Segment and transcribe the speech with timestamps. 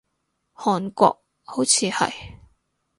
[0.55, 2.11] 韓國，好似係